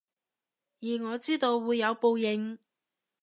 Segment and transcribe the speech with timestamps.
[0.81, 2.57] 而我知道會有報應